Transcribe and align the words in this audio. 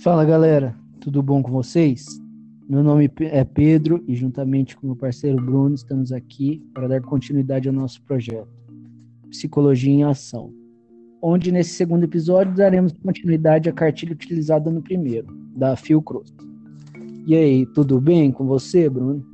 Fala 0.00 0.24
galera, 0.24 0.76
tudo 1.00 1.20
bom 1.20 1.42
com 1.42 1.50
vocês? 1.50 2.06
Meu 2.68 2.84
nome 2.84 3.10
é 3.20 3.42
Pedro 3.42 4.04
e, 4.06 4.14
juntamente 4.14 4.76
com 4.76 4.86
meu 4.86 4.94
parceiro 4.94 5.44
Bruno, 5.44 5.74
estamos 5.74 6.12
aqui 6.12 6.64
para 6.72 6.86
dar 6.86 7.02
continuidade 7.02 7.66
ao 7.66 7.74
nosso 7.74 8.00
projeto 8.02 8.48
Psicologia 9.28 9.92
em 9.92 10.04
Ação, 10.04 10.54
onde 11.20 11.50
nesse 11.50 11.70
segundo 11.70 12.04
episódio 12.04 12.54
daremos 12.54 12.92
continuidade 12.92 13.68
à 13.68 13.72
cartilha 13.72 14.12
utilizada 14.12 14.70
no 14.70 14.80
primeiro, 14.80 15.36
da 15.56 15.74
Fiocruz. 15.74 16.32
E 17.26 17.34
aí, 17.34 17.66
tudo 17.66 18.00
bem 18.00 18.30
com 18.30 18.46
você, 18.46 18.88
Bruno? 18.88 19.26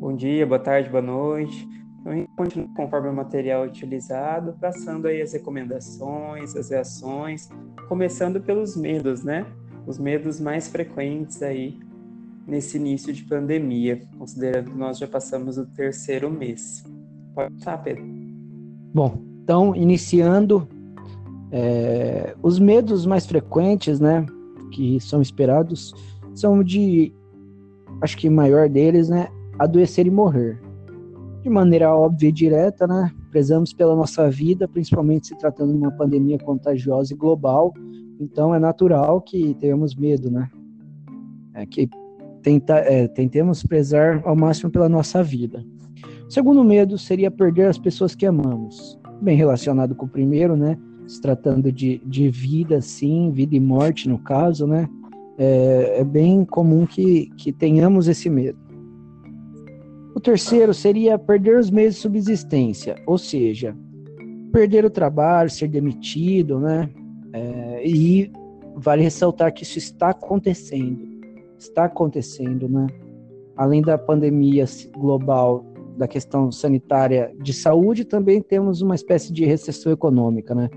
Bom 0.00 0.16
dia, 0.16 0.44
boa 0.44 0.58
tarde, 0.58 0.90
boa 0.90 1.02
noite. 1.02 1.77
Então, 2.08 2.12
a 2.12 2.16
gente 2.16 2.30
continua 2.36 2.68
conforme 2.74 3.08
o 3.08 3.12
material 3.12 3.64
utilizado, 3.64 4.54
passando 4.60 5.06
aí 5.06 5.20
as 5.20 5.32
recomendações, 5.32 6.56
as 6.56 6.70
reações, 6.70 7.50
começando 7.88 8.40
pelos 8.40 8.76
medos, 8.76 9.22
né? 9.22 9.46
Os 9.86 9.98
medos 9.98 10.40
mais 10.40 10.68
frequentes 10.68 11.42
aí 11.42 11.78
nesse 12.46 12.78
início 12.78 13.12
de 13.12 13.24
pandemia, 13.24 14.00
considerando 14.18 14.70
que 14.70 14.78
nós 14.78 14.98
já 14.98 15.06
passamos 15.06 15.58
o 15.58 15.66
terceiro 15.66 16.30
mês. 16.30 16.82
Pode 17.34 17.54
estar, 17.56 17.76
Pedro. 17.78 18.04
Bom, 18.94 19.22
então, 19.42 19.76
iniciando, 19.76 20.66
é, 21.52 22.34
os 22.42 22.58
medos 22.58 23.04
mais 23.04 23.26
frequentes, 23.26 24.00
né, 24.00 24.24
que 24.72 24.98
são 24.98 25.20
esperados, 25.20 25.94
são 26.34 26.62
de, 26.64 27.12
acho 28.00 28.16
que 28.16 28.28
o 28.28 28.32
maior 28.32 28.66
deles, 28.66 29.10
né, 29.10 29.28
adoecer 29.58 30.06
e 30.06 30.10
morrer 30.10 30.67
de 31.42 31.48
maneira 31.48 31.94
óbvia 31.94 32.28
e 32.28 32.32
direta, 32.32 32.86
né? 32.86 33.12
Prezamos 33.30 33.72
pela 33.72 33.94
nossa 33.94 34.28
vida, 34.30 34.66
principalmente 34.66 35.28
se 35.28 35.38
tratando 35.38 35.72
de 35.72 35.78
uma 35.78 35.92
pandemia 35.92 36.38
contagiosa 36.38 37.12
e 37.12 37.16
global. 37.16 37.72
Então 38.20 38.54
é 38.54 38.58
natural 38.58 39.20
que 39.20 39.54
tenhamos 39.54 39.94
medo, 39.94 40.30
né? 40.30 40.48
É 41.54 41.64
que 41.64 41.88
tenta, 42.42 42.78
é, 42.78 43.06
tentemos 43.06 43.62
prezar 43.62 44.20
ao 44.24 44.34
máximo 44.34 44.70
pela 44.70 44.88
nossa 44.88 45.22
vida. 45.22 45.64
O 46.26 46.30
segundo 46.30 46.62
medo 46.64 46.98
seria 46.98 47.30
perder 47.30 47.66
as 47.68 47.78
pessoas 47.78 48.14
que 48.14 48.26
amamos. 48.26 48.98
Bem 49.22 49.36
relacionado 49.36 49.94
com 49.94 50.06
o 50.06 50.08
primeiro, 50.08 50.56
né? 50.56 50.76
Se 51.06 51.20
tratando 51.20 51.72
de, 51.72 52.02
de 52.04 52.28
vida, 52.28 52.80
sim, 52.80 53.30
vida 53.30 53.56
e 53.56 53.60
morte 53.60 54.08
no 54.08 54.18
caso, 54.18 54.66
né? 54.66 54.88
É, 55.38 56.00
é 56.00 56.04
bem 56.04 56.44
comum 56.44 56.84
que, 56.84 57.30
que 57.36 57.52
tenhamos 57.52 58.08
esse 58.08 58.28
medo. 58.28 58.58
O 60.14 60.20
terceiro 60.20 60.74
seria 60.74 61.18
perder 61.18 61.58
os 61.58 61.70
meios 61.70 61.94
de 61.94 62.00
subsistência, 62.00 62.96
ou 63.06 63.18
seja, 63.18 63.76
perder 64.52 64.84
o 64.84 64.90
trabalho, 64.90 65.50
ser 65.50 65.68
demitido, 65.68 66.58
né? 66.58 66.88
É, 67.32 67.86
e 67.86 68.32
vale 68.74 69.02
ressaltar 69.02 69.52
que 69.52 69.62
isso 69.62 69.78
está 69.78 70.10
acontecendo, 70.10 71.06
está 71.58 71.84
acontecendo, 71.84 72.68
né? 72.68 72.86
Além 73.56 73.82
da 73.82 73.98
pandemia 73.98 74.64
global, 74.96 75.64
da 75.96 76.06
questão 76.06 76.50
sanitária 76.50 77.34
de 77.42 77.52
saúde, 77.52 78.04
também 78.04 78.40
temos 78.40 78.80
uma 78.80 78.94
espécie 78.94 79.32
de 79.32 79.44
recessão 79.44 79.92
econômica, 79.92 80.54
né? 80.54 80.70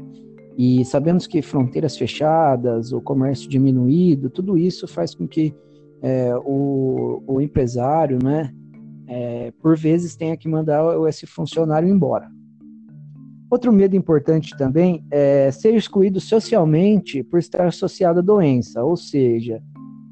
E 0.57 0.83
sabemos 0.83 1.27
que 1.27 1.41
fronteiras 1.41 1.97
fechadas, 1.97 2.91
o 2.91 3.01
comércio 3.01 3.49
diminuído, 3.49 4.29
tudo 4.29 4.57
isso 4.57 4.87
faz 4.87 5.15
com 5.15 5.27
que 5.27 5.53
é, 6.01 6.35
o, 6.43 7.21
o 7.25 7.39
empresário, 7.39 8.19
né, 8.21 8.53
é, 9.11 9.51
por 9.61 9.77
vezes 9.77 10.15
tenha 10.15 10.37
que 10.37 10.47
mandar 10.47 10.81
esse 11.09 11.27
funcionário 11.27 11.89
embora. 11.89 12.31
Outro 13.49 13.73
medo 13.73 13.93
importante 13.93 14.55
também 14.57 15.05
é 15.11 15.51
ser 15.51 15.75
excluído 15.75 16.21
socialmente 16.21 17.21
por 17.21 17.37
estar 17.37 17.67
associado 17.67 18.19
à 18.19 18.21
doença, 18.21 18.81
ou 18.81 18.95
seja, 18.95 19.61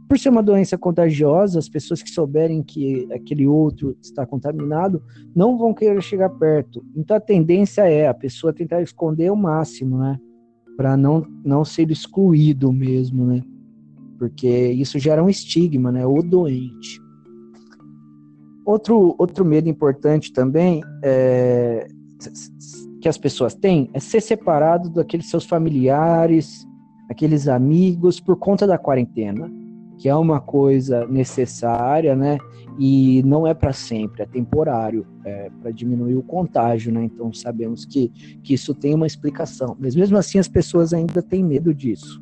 por 0.09 0.19
ser 0.19 0.27
uma 0.27 0.43
doença 0.43 0.77
contagiosa, 0.77 1.57
as 1.57 1.69
pessoas 1.69 2.03
que 2.03 2.09
souberem 2.09 2.61
que 2.61 3.07
aquele 3.13 3.47
outro 3.47 3.95
está 4.01 4.25
contaminado 4.25 5.01
não 5.33 5.57
vão 5.57 5.73
querer 5.73 6.01
chegar 6.01 6.29
perto. 6.31 6.83
Então 6.93 7.15
a 7.15 7.21
tendência 7.21 7.83
é 7.83 8.09
a 8.09 8.13
pessoa 8.13 8.51
tentar 8.51 8.81
esconder 8.81 9.31
o 9.31 9.35
máximo, 9.35 9.97
né? 9.97 10.19
Para 10.75 10.97
não, 10.97 11.25
não 11.45 11.63
ser 11.63 11.89
excluído 11.89 12.73
mesmo, 12.73 13.25
né? 13.25 13.41
Porque 14.17 14.67
isso 14.71 14.99
gera 14.99 15.23
um 15.23 15.29
estigma, 15.29 15.89
né? 15.89 16.05
O 16.05 16.21
doente. 16.21 16.99
Outro, 18.69 19.15
outro 19.17 19.43
medo 19.43 19.67
importante 19.67 20.31
também 20.31 20.83
é, 21.03 21.87
que 23.01 23.09
as 23.09 23.17
pessoas 23.17 23.55
têm 23.55 23.89
é 23.95 23.99
ser 23.99 24.21
separado 24.21 24.91
daqueles 24.91 25.27
seus 25.27 25.43
familiares, 25.43 26.67
aqueles 27.09 27.47
amigos, 27.47 28.19
por 28.19 28.35
conta 28.35 28.67
da 28.67 28.77
quarentena, 28.77 29.51
que 29.97 30.07
é 30.07 30.15
uma 30.15 30.39
coisa 30.39 31.07
necessária, 31.07 32.15
né? 32.15 32.37
E 32.77 33.23
não 33.23 33.47
é 33.47 33.55
para 33.55 33.73
sempre, 33.73 34.21
é 34.21 34.27
temporário, 34.27 35.03
é 35.25 35.49
para 35.59 35.71
diminuir 35.71 36.15
o 36.15 36.21
contágio, 36.21 36.93
né? 36.93 37.03
Então 37.05 37.33
sabemos 37.33 37.85
que, 37.85 38.09
que 38.43 38.53
isso 38.53 38.75
tem 38.75 38.93
uma 38.93 39.07
explicação. 39.07 39.75
Mas 39.79 39.95
mesmo 39.95 40.15
assim 40.15 40.37
as 40.37 40.47
pessoas 40.47 40.93
ainda 40.93 41.23
têm 41.23 41.43
medo 41.43 41.73
disso 41.73 42.21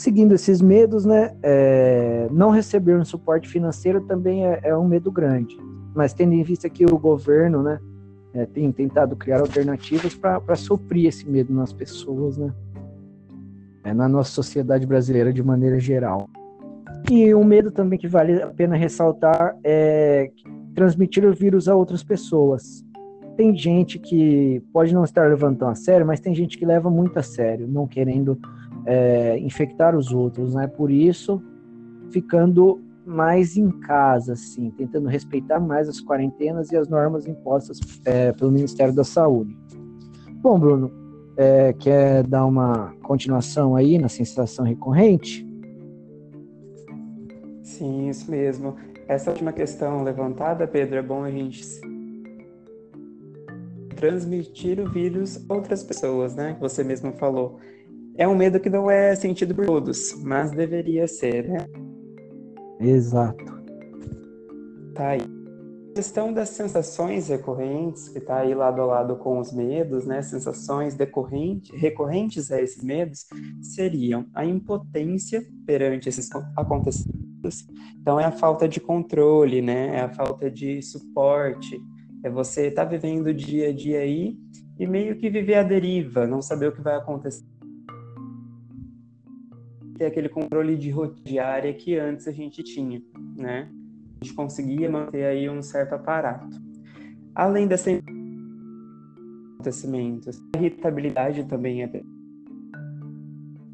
seguindo 0.00 0.32
esses 0.32 0.62
medos, 0.62 1.04
né, 1.04 1.36
é, 1.42 2.26
não 2.32 2.48
receber 2.48 2.96
um 2.96 3.04
suporte 3.04 3.46
financeiro 3.46 4.00
também 4.00 4.46
é, 4.46 4.60
é, 4.62 4.76
um 4.76 4.88
medo 4.88 5.12
grande. 5.12 5.58
Mas 5.94 6.14
tendo 6.14 6.32
em 6.32 6.42
vista 6.42 6.70
que 6.70 6.86
o 6.86 6.96
governo, 6.96 7.62
né, 7.62 7.78
é, 8.32 8.46
tem 8.46 8.72
tentado 8.72 9.14
criar 9.14 9.40
alternativas 9.40 10.14
para 10.14 10.56
suprir 10.56 11.06
esse 11.06 11.28
medo 11.28 11.52
nas 11.52 11.70
pessoas, 11.70 12.38
né, 12.38 12.50
é, 13.84 13.92
na 13.92 14.08
nossa 14.08 14.30
sociedade 14.30 14.86
brasileira 14.86 15.34
de 15.34 15.42
maneira 15.42 15.78
geral. 15.78 16.30
E 17.10 17.34
um 17.34 17.44
medo 17.44 17.70
também 17.70 17.98
que 17.98 18.08
vale 18.08 18.40
a 18.42 18.46
pena 18.46 18.76
ressaltar 18.76 19.54
é 19.62 20.30
transmitir 20.74 21.26
o 21.26 21.34
vírus 21.34 21.68
a 21.68 21.74
outras 21.74 22.02
pessoas. 22.02 22.82
Tem 23.36 23.54
gente 23.54 23.98
que 23.98 24.62
pode 24.72 24.94
não 24.94 25.04
estar 25.04 25.28
levantando 25.28 25.72
a 25.72 25.74
sério, 25.74 26.06
mas 26.06 26.20
tem 26.20 26.34
gente 26.34 26.56
que 26.56 26.64
leva 26.64 26.88
muito 26.88 27.18
a 27.18 27.22
sério, 27.22 27.68
não 27.68 27.86
querendo 27.86 28.38
é, 28.86 29.38
infectar 29.38 29.96
os 29.96 30.12
outros, 30.12 30.54
né? 30.54 30.66
Por 30.66 30.90
isso, 30.90 31.42
ficando 32.10 32.80
mais 33.04 33.56
em 33.56 33.70
casa, 33.80 34.34
assim, 34.34 34.70
tentando 34.70 35.08
respeitar 35.08 35.58
mais 35.58 35.88
as 35.88 36.00
quarentenas 36.00 36.70
e 36.70 36.76
as 36.76 36.88
normas 36.88 37.26
impostas 37.26 37.80
é, 38.04 38.32
pelo 38.32 38.50
Ministério 38.52 38.94
da 38.94 39.04
Saúde. 39.04 39.56
Bom, 40.42 40.58
Bruno, 40.58 40.90
é, 41.36 41.72
quer 41.72 42.26
dar 42.26 42.44
uma 42.46 42.94
continuação 43.02 43.74
aí 43.74 43.98
na 43.98 44.08
sensação 44.08 44.64
recorrente? 44.64 45.46
Sim, 47.62 48.08
isso 48.08 48.30
mesmo. 48.30 48.76
Essa 49.08 49.30
última 49.30 49.52
questão 49.52 50.02
levantada, 50.02 50.66
Pedro, 50.66 50.96
é 50.98 51.02
bom 51.02 51.24
a 51.24 51.30
gente 51.30 51.62
transmitir 53.96 54.80
o 54.80 54.88
vírus 54.90 55.44
a 55.48 55.54
outras 55.54 55.82
pessoas, 55.82 56.34
né? 56.34 56.54
Que 56.54 56.60
você 56.60 56.82
mesmo 56.82 57.12
falou 57.12 57.58
é 58.16 58.26
um 58.26 58.34
medo 58.34 58.60
que 58.60 58.68
não 58.68 58.90
é 58.90 59.14
sentido 59.14 59.54
por 59.54 59.66
todos, 59.66 60.14
mas 60.22 60.50
deveria 60.50 61.06
ser, 61.06 61.48
né? 61.48 61.66
Exato. 62.80 63.44
Tá 64.94 65.08
aí. 65.10 65.20
A 65.90 65.94
questão 65.94 66.32
das 66.32 66.50
sensações 66.50 67.28
recorrentes, 67.28 68.08
que 68.08 68.18
está 68.18 68.38
aí 68.38 68.54
lado 68.54 68.80
a 68.80 68.86
lado 68.86 69.16
com 69.16 69.38
os 69.38 69.52
medos, 69.52 70.06
né? 70.06 70.22
Sensações 70.22 70.94
decorrentes, 70.94 71.70
recorrentes 71.78 72.50
a 72.50 72.60
esses 72.60 72.82
medos, 72.82 73.26
seriam 73.60 74.26
a 74.34 74.44
impotência 74.44 75.42
perante 75.66 76.08
esses 76.08 76.28
acontecimentos. 76.56 77.66
Então, 78.00 78.20
é 78.20 78.24
a 78.24 78.32
falta 78.32 78.68
de 78.68 78.80
controle, 78.80 79.60
né? 79.60 79.96
É 79.96 80.00
a 80.02 80.08
falta 80.10 80.50
de 80.50 80.80
suporte. 80.80 81.80
É 82.24 82.30
você 82.30 82.68
estar 82.68 82.84
tá 82.84 82.90
vivendo 82.90 83.26
o 83.26 83.34
dia 83.34 83.70
a 83.70 83.72
dia 83.72 84.00
aí 84.00 84.36
e 84.78 84.86
meio 84.86 85.16
que 85.16 85.28
viver 85.28 85.56
a 85.56 85.62
deriva, 85.62 86.26
não 86.26 86.40
saber 86.40 86.68
o 86.68 86.72
que 86.72 86.80
vai 86.80 86.96
acontecer 86.96 87.44
ter 90.00 90.06
aquele 90.06 90.30
controle 90.30 90.78
de 90.78 90.94
diária 91.22 91.74
que 91.74 91.98
antes 91.98 92.26
a 92.26 92.32
gente 92.32 92.62
tinha, 92.62 93.02
né? 93.36 93.70
A 94.18 94.24
gente 94.24 94.34
conseguia 94.34 94.88
manter 94.88 95.26
aí 95.26 95.46
um 95.46 95.60
certo 95.60 95.92
aparato. 95.92 96.56
Além 97.34 97.66
desses 97.66 98.00
acontecimentos, 99.56 100.40
a 100.56 100.58
irritabilidade 100.58 101.44
também 101.44 101.82
é 101.82 102.02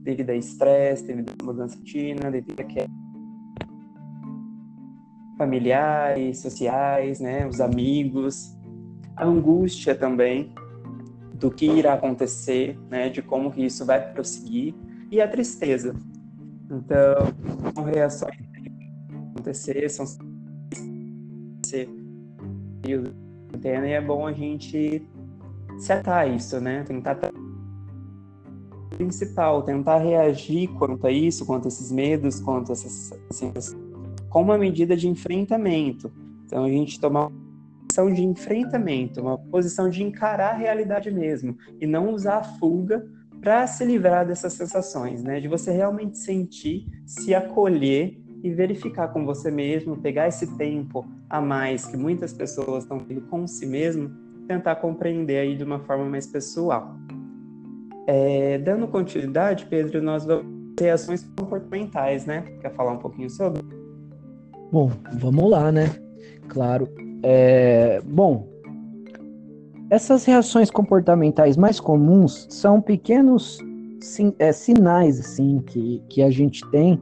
devido 0.03 0.31
a 0.31 0.35
estresse, 0.35 1.07
devido 1.07 1.33
a 1.41 1.45
mudança 1.45 1.77
rotina, 1.77 2.29
devido 2.29 2.59
a 2.59 2.65
que 2.65 2.81
familiares, 5.39 6.41
sociais, 6.41 7.21
né, 7.21 7.47
os 7.47 7.61
amigos, 7.61 8.53
a 9.15 9.25
angústia 9.25 9.95
também 9.95 10.53
do 11.35 11.53
que 11.53 11.67
irá 11.67 11.95
acontecer, 11.95 12.77
né, 12.91 13.11
de 13.11 13.23
como 13.23 13.53
que 13.53 13.65
isso 13.65 13.87
vai 13.87 14.13
prosseguir. 14.13 14.75
E 15.09 15.21
a 15.21 15.29
tristeza, 15.29 15.95
então, 16.71 17.73
são 17.75 17.85
reações 17.85 18.37
que 18.37 18.73
acontecer, 19.31 19.89
são 19.89 20.07
e 22.85 23.93
é 23.93 24.01
bom 24.01 24.27
a 24.27 24.33
gente 24.33 25.03
se 25.79 25.93
atar 25.93 26.19
a 26.19 26.27
isso, 26.27 26.61
né? 26.61 26.85
Tentar 26.85 27.19
principal, 28.91 29.63
tentar 29.63 29.99
reagir 29.99 30.69
quanto 30.79 31.07
a 31.07 31.11
isso, 31.11 31.45
quanto 31.45 31.67
a 31.67 31.69
esses 31.69 31.91
medos, 31.91 32.41
quanto 32.41 32.71
a 32.71 32.73
essas, 32.73 33.13
assim, 33.29 33.53
com 34.29 34.43
uma 34.43 34.57
medida 34.57 34.97
de 34.97 35.09
enfrentamento. 35.09 36.13
Então 36.45 36.65
a 36.65 36.69
gente 36.69 37.01
tomar 37.01 37.27
uma 37.27 37.33
posição 37.89 38.13
de 38.13 38.25
enfrentamento, 38.25 39.21
uma 39.21 39.39
posição 39.39 39.91
de 39.91 40.03
encarar 40.03 40.55
a 40.55 40.57
realidade 40.57 41.11
mesmo 41.11 41.57
e 41.81 41.87
não 41.87 42.13
usar 42.13 42.39
a 42.39 42.45
fuga 42.45 43.07
para 43.47 43.65
se 43.69 43.85
livrar 43.85 44.27
dessas 44.27 44.55
sensações, 44.55 45.23
né? 45.23 45.39
De 45.39 45.47
você 45.47 45.71
realmente 45.71 46.19
sentir, 46.19 46.85
se 47.07 47.33
acolher 47.33 48.21
e 48.43 48.51
verificar 48.51 49.07
com 49.13 49.25
você 49.25 49.53
mesmo, 49.53 49.97
pegar 49.99 50.27
esse 50.27 50.57
tempo 50.57 51.07
a 51.31 51.41
mais 51.41 51.87
que 51.87 51.97
muitas 51.97 52.33
pessoas 52.33 52.83
estão 52.83 52.99
tendo 52.99 53.21
com 53.29 53.47
si 53.47 53.65
mesmo, 53.65 54.11
tentar 54.49 54.75
compreender 54.75 55.39
aí 55.39 55.55
de 55.55 55.63
uma 55.63 55.79
forma 55.79 56.05
mais 56.07 56.27
pessoal. 56.27 56.97
É, 58.09 58.59
dando 58.59 58.89
continuidade, 58.89 59.67
Pedro, 59.67 60.03
nós 60.03 60.25
vamos 60.25 60.75
ter 60.75 60.91
ações 60.91 61.23
comportamentais, 61.39 62.27
né? 62.27 62.43
Quer 62.61 62.75
falar 62.75 62.95
um 62.95 62.99
pouquinho 62.99 63.31
sobre? 63.31 63.63
Bom, 64.73 64.91
vamos 65.21 65.49
lá, 65.49 65.71
né? 65.71 65.95
Claro. 66.49 66.89
É, 67.23 68.01
bom, 68.05 68.56
essas 69.89 70.25
reações 70.25 70.71
comportamentais 70.71 71.57
mais 71.57 71.79
comuns 71.79 72.47
são 72.51 72.81
pequenos 72.81 73.59
é, 74.39 74.53
sinais 74.53 75.21
assim 75.21 75.61
que, 75.61 76.03
que 76.09 76.23
a 76.23 76.31
gente 76.31 76.69
tem 76.71 77.01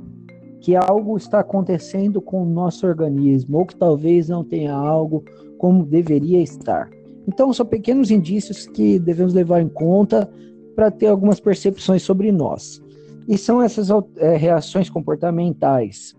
que 0.60 0.74
algo 0.74 1.16
está 1.16 1.40
acontecendo 1.40 2.22
com 2.22 2.42
o 2.42 2.46
nosso 2.46 2.86
organismo 2.86 3.58
ou 3.58 3.66
que 3.66 3.76
talvez 3.76 4.28
não 4.30 4.42
tenha 4.42 4.72
algo 4.72 5.22
como 5.58 5.84
deveria 5.84 6.42
estar. 6.42 6.88
Então 7.28 7.52
são 7.52 7.66
pequenos 7.66 8.10
indícios 8.10 8.66
que 8.66 8.98
devemos 8.98 9.34
levar 9.34 9.60
em 9.60 9.68
conta 9.68 10.30
para 10.74 10.90
ter 10.90 11.08
algumas 11.08 11.38
percepções 11.38 12.02
sobre 12.02 12.32
nós. 12.32 12.82
E 13.28 13.36
são 13.36 13.60
essas 13.60 13.88
é, 14.16 14.36
reações 14.36 14.88
comportamentais. 14.88 16.14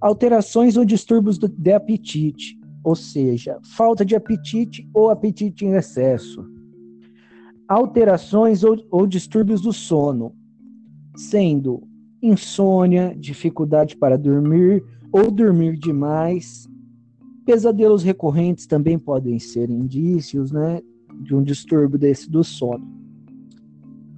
Alterações 0.00 0.78
ou 0.78 0.84
distúrbios 0.84 1.38
de 1.38 1.72
apetite, 1.72 2.58
ou 2.84 2.94
seja, 2.94 3.58
falta 3.62 4.04
de 4.04 4.14
apetite 4.14 4.88
ou 4.94 5.10
apetite 5.10 5.64
em 5.64 5.72
excesso. 5.72 6.44
Alterações 7.66 8.62
ou, 8.62 8.76
ou 8.90 9.06
distúrbios 9.06 9.62
do 9.62 9.72
sono, 9.72 10.34
sendo 11.16 11.82
insônia, 12.22 13.16
dificuldade 13.18 13.96
para 13.96 14.18
dormir 14.18 14.84
ou 15.10 15.30
dormir 15.30 15.78
demais. 15.78 16.68
Pesadelos 17.46 18.02
recorrentes 18.02 18.66
também 18.66 18.98
podem 18.98 19.38
ser 19.38 19.70
indícios 19.70 20.52
né, 20.52 20.80
de 21.22 21.34
um 21.34 21.42
distúrbio 21.42 21.98
desse 21.98 22.30
do 22.30 22.44
sono 22.44 23.04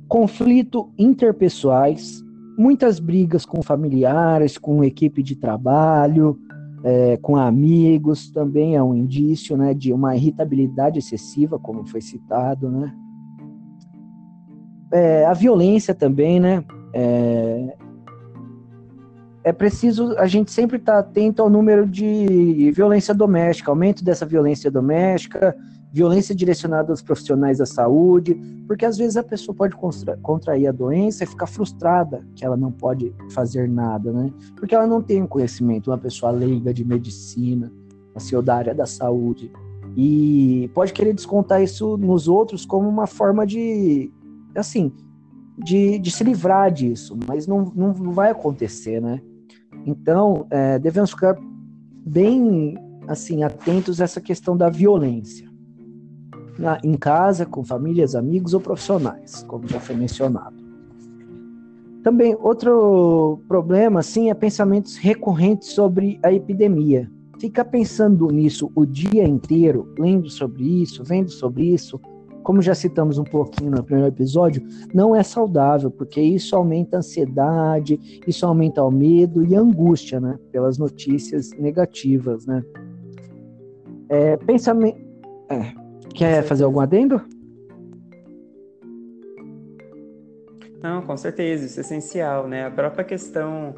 conflito 0.09 0.91
interpessoais, 0.97 2.25
muitas 2.57 2.99
brigas 2.99 3.45
com 3.45 3.63
familiares, 3.63 4.57
com 4.57 4.85
equipe 4.85 5.23
de 5.23 5.37
trabalho, 5.37 6.39
é, 6.85 7.17
com 7.17 7.37
amigos, 7.37 8.31
também 8.31 8.77
é 8.77 8.83
um 8.83 8.95
indício 8.95 9.57
né, 9.57 9.75
de 9.75 9.93
uma 9.93 10.15
irritabilidade 10.17 10.99
excessiva, 10.99 11.59
como 11.59 11.87
foi 11.87 12.01
citado. 12.01 12.71
Né? 12.71 12.93
É, 14.93 15.27
a 15.27 15.33
violência 15.33 15.95
também, 15.95 16.39
né? 16.39 16.65
É, 16.93 17.77
é 19.45 19.53
preciso 19.53 20.17
a 20.19 20.27
gente 20.27 20.51
sempre 20.51 20.77
estar 20.77 20.95
tá 20.95 20.99
atento 20.99 21.41
ao 21.41 21.49
número 21.49 21.87
de 21.87 22.73
violência 22.73 23.15
doméstica, 23.15 23.71
aumento 23.71 24.05
dessa 24.05 24.27
violência 24.27 24.71
doméstica, 24.71 25.57
violência 25.93 26.35
direcionada 26.35 26.93
aos 26.93 27.03
profissionais 27.03 27.59
da 27.59 27.67
saúde, 27.67 28.35
porque 28.67 28.85
às 28.85 28.99
vezes 28.99 29.17
a 29.17 29.23
pessoa 29.23 29.55
pode 29.55 29.75
contrair 30.23 30.67
a 30.67 30.73
doença 30.73 31.25
e 31.25 31.27
ficar 31.27 31.47
frustrada 31.47 32.27
que 32.35 32.45
ela 32.45 32.57
não 32.57 32.71
pode 32.71 33.15
fazer 33.31 33.69
nada, 33.69 34.13
né? 34.13 34.31
Porque 34.57 34.75
ela 34.75 34.87
não 34.87 35.01
tem 35.01 35.27
conhecimento, 35.27 35.91
uma 35.91 35.99
pessoa 35.99 36.33
leiga 36.33 36.75
de 36.75 36.85
medicina, 36.85 37.73
assim, 38.15 38.41
da 38.43 38.57
área 38.57 38.75
da 38.75 38.87
saúde, 38.87 39.51
e 39.97 40.71
pode 40.75 40.93
querer 40.93 41.15
descontar 41.15 41.63
isso 41.63 41.97
nos 41.97 42.29
outros 42.29 42.67
como 42.67 42.89
uma 42.89 43.07
forma 43.07 43.47
de, 43.47 44.13
assim, 44.55 44.93
de, 45.57 45.99
de 45.99 46.11
se 46.11 46.23
livrar 46.23 46.71
disso, 46.71 47.17
mas 47.27 47.47
não, 47.47 47.73
não 47.75 48.13
vai 48.13 48.31
acontecer, 48.31 49.01
né? 49.01 49.21
Então, 49.87 50.47
é, 50.51 50.79
devemos 50.79 51.11
ficar 51.11 51.39
bem, 52.05 52.77
assim, 53.09 53.43
atentos 53.43 54.01
a 54.01 54.05
essa 54.05 54.21
questão 54.21 54.57
da 54.57 54.69
violência 54.69 55.46
na, 56.59 56.79
em 56.83 56.95
casa, 56.95 57.45
com 57.47 57.65
famílias, 57.65 58.15
amigos 58.15 58.55
ou 58.55 58.61
profissionais, 58.61 59.43
como 59.45 59.67
já 59.69 59.81
foi 59.81 59.97
mencionado. 59.97 60.57
Também 62.03 62.37
outro 62.41 63.41
problema, 63.49 64.01
assim, 64.01 64.31
é 64.31 64.35
pensamentos 64.35 64.97
recorrentes 64.97 65.71
sobre 65.71 66.21
a 66.23 66.33
epidemia. 66.33 67.11
Ficar 67.41 67.65
pensando 67.65 68.29
nisso 68.29 68.71
o 68.75 68.87
dia 68.87 69.27
inteiro, 69.27 69.93
lendo 69.99 70.31
sobre 70.31 70.63
isso, 70.83 71.03
vendo 71.05 71.31
sobre 71.31 71.65
isso, 71.65 72.01
como 72.47 72.63
já 72.63 72.77
citamos 72.77 73.19
um 73.19 73.25
pouquinho 73.25 73.73
no 73.73 73.83
primeiro 73.83 74.09
episódio, 74.09 74.63
não 74.95 75.17
é 75.17 75.23
saudável, 75.25 75.91
porque 75.91 76.21
isso 76.21 76.55
aumenta 76.55 76.97
a 76.97 76.99
ansiedade, 77.01 77.99
isso 78.25 78.47
aumenta 78.47 78.85
o 78.85 78.91
medo 78.91 79.45
e 79.45 79.57
a 79.57 79.61
angústia, 79.61 80.21
né? 80.21 80.39
Pelas 80.53 80.79
notícias 80.79 81.51
negativas, 81.59 82.47
né? 82.47 82.63
É, 84.09 84.37
pensamento. 84.37 85.01
É, 85.51 85.86
Quer 86.15 86.43
fazer 86.43 86.65
algum 86.65 86.81
adendo? 86.81 87.21
Não, 90.83 91.03
com 91.03 91.17
certeza, 91.17 91.67
isso 91.67 91.81
é 91.81 91.83
essencial, 91.83 92.47
né? 92.47 92.67
A 92.67 92.71
própria 92.71 93.05
questão 93.05 93.75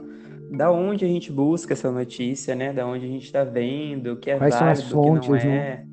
da 0.50 0.70
onde 0.70 1.04
a 1.04 1.08
gente 1.08 1.32
busca 1.32 1.72
essa 1.72 1.90
notícia, 1.90 2.54
né? 2.54 2.72
Da 2.72 2.86
onde 2.86 3.04
a 3.04 3.08
gente 3.08 3.24
está 3.24 3.44
vendo, 3.44 4.12
o 4.12 4.16
que 4.16 4.30
é 4.30 4.36
Quais 4.36 4.58
válido, 4.58 5.00
o 5.00 5.20
que 5.20 5.28
não 5.28 5.36
é. 5.36 5.44
Né? 5.44 5.86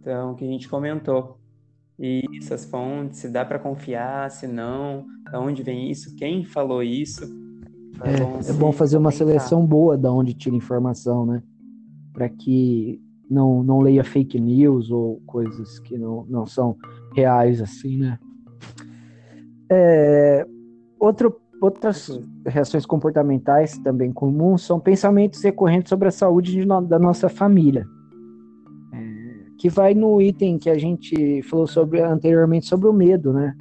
Então, 0.00 0.32
o 0.32 0.34
que 0.34 0.44
a 0.44 0.48
gente 0.48 0.68
comentou. 0.68 1.38
E 1.98 2.22
essas 2.38 2.64
fontes, 2.64 3.20
se 3.20 3.28
dá 3.28 3.44
para 3.44 3.58
confiar, 3.58 4.30
se 4.30 4.46
não, 4.46 5.06
da 5.30 5.40
onde 5.40 5.62
vem 5.62 5.90
isso, 5.90 6.14
quem 6.16 6.44
falou 6.44 6.82
isso. 6.82 7.24
É, 8.02 8.20
bom, 8.20 8.40
é 8.48 8.52
bom 8.52 8.72
fazer 8.72 8.96
uma 8.96 9.12
seleção 9.12 9.64
boa 9.64 9.96
da 9.96 10.12
onde 10.12 10.34
tira 10.34 10.56
informação, 10.56 11.24
né? 11.24 11.42
Para 12.12 12.28
que 12.28 13.00
não, 13.30 13.62
não 13.62 13.80
leia 13.80 14.04
fake 14.04 14.38
news 14.40 14.90
ou 14.90 15.20
coisas 15.26 15.78
que 15.80 15.96
não, 15.98 16.24
não 16.28 16.46
são 16.46 16.76
reais 17.14 17.60
assim, 17.60 17.98
né? 17.98 18.18
É, 19.70 20.46
outro, 20.98 21.40
outras 21.60 22.20
reações 22.46 22.84
comportamentais 22.84 23.78
também 23.78 24.12
comuns 24.12 24.62
são 24.62 24.78
pensamentos 24.78 25.42
recorrentes 25.42 25.88
sobre 25.88 26.08
a 26.08 26.12
saúde 26.12 26.64
no, 26.64 26.80
da 26.82 26.98
nossa 26.98 27.28
família. 27.28 27.86
É, 28.92 29.50
que 29.58 29.68
vai 29.68 29.94
no 29.94 30.20
item 30.20 30.58
que 30.58 30.68
a 30.68 30.78
gente 30.78 31.42
falou 31.42 31.66
sobre 31.66 32.00
anteriormente 32.00 32.66
sobre 32.66 32.88
o 32.88 32.92
medo, 32.92 33.32
né? 33.32 33.56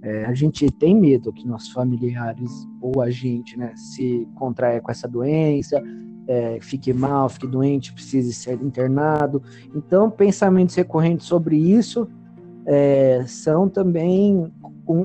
É, 0.00 0.24
a 0.26 0.32
gente 0.32 0.70
tem 0.70 0.94
medo 0.94 1.32
que 1.32 1.46
nossos 1.46 1.72
familiares 1.72 2.50
ou 2.80 3.02
a 3.02 3.10
gente 3.10 3.58
né, 3.58 3.74
se 3.74 4.28
contraia 4.36 4.80
com 4.80 4.92
essa 4.92 5.08
doença, 5.08 5.82
é, 6.28 6.58
fique 6.60 6.92
mal, 6.92 7.28
fique 7.30 7.46
doente, 7.46 7.92
precise 7.92 8.34
ser 8.34 8.60
internado. 8.62 9.42
Então, 9.74 10.10
pensamentos 10.10 10.74
recorrentes 10.74 11.26
sobre 11.26 11.56
isso 11.56 12.06
é, 12.66 13.24
são 13.26 13.66
também 13.66 14.52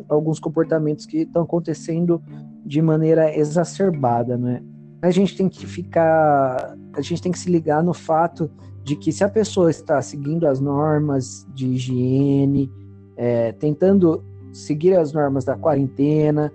alguns 0.10 0.38
comportamentos 0.38 1.06
que 1.06 1.20
estão 1.20 1.44
acontecendo 1.44 2.22
de 2.66 2.82
maneira 2.82 3.36
exacerbada, 3.36 4.38
né? 4.38 4.62
A 5.02 5.12
gente 5.12 5.36
tem 5.36 5.50
que 5.50 5.66
ficar, 5.66 6.78
a 6.94 7.02
gente 7.02 7.22
tem 7.22 7.32
que 7.32 7.40
se 7.40 7.50
ligar 7.50 7.84
no 7.84 7.94
fato 7.94 8.52
de 8.84 8.96
que 8.96 9.12
se 9.12 9.24
a 9.24 9.30
pessoa 9.30 9.70
está 9.70 10.02
seguindo 10.02 10.46
as 10.46 10.60
normas 10.60 11.48
de 11.54 11.68
higiene, 11.68 12.70
é, 13.16 13.52
tentando 13.54 14.24
seguir 14.52 14.96
as 14.96 15.12
normas 15.12 15.44
da 15.46 15.56
quarentena, 15.56 16.52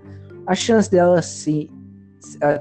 a 0.47 0.55
chance 0.55 0.91
dela 0.91 1.21
se 1.21 1.71